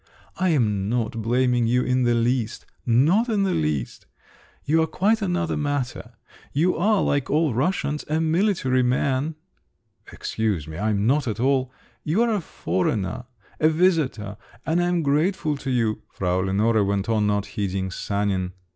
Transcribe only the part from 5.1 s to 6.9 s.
another matter; you